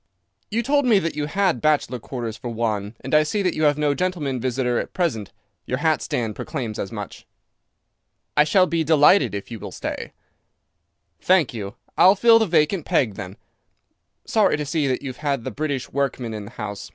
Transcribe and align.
"You 0.49 0.63
told 0.63 0.85
me 0.87 0.97
that 0.97 1.15
you 1.15 1.27
had 1.27 1.61
bachelor 1.61 1.99
quarters 1.99 2.35
for 2.35 2.49
one, 2.49 2.95
and 3.01 3.13
I 3.13 3.21
see 3.21 3.43
that 3.43 3.53
you 3.53 3.65
have 3.65 3.77
no 3.77 3.93
gentleman 3.93 4.39
visitor 4.39 4.79
at 4.79 4.93
present. 4.95 5.31
Your 5.67 5.77
hat 5.77 6.01
stand 6.01 6.35
proclaims 6.35 6.79
as 6.79 6.91
much." 6.91 7.27
"I 8.35 8.43
shall 8.43 8.65
be 8.65 8.83
delighted 8.83 9.35
if 9.35 9.51
you 9.51 9.59
will 9.59 9.71
stay." 9.71 10.13
"Thank 11.19 11.53
you. 11.53 11.75
I'll 11.99 12.15
fill 12.15 12.39
the 12.39 12.47
vacant 12.47 12.83
peg 12.83 13.13
then. 13.13 13.37
Sorry 14.25 14.57
to 14.57 14.65
see 14.65 14.87
that 14.87 15.03
you've 15.03 15.17
had 15.17 15.43
the 15.43 15.51
British 15.51 15.91
workman 15.91 16.33
in 16.33 16.45
the 16.45 16.51
house. 16.57 16.89